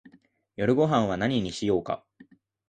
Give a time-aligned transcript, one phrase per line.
[0.55, 2.03] 夜ごはんは何にしようか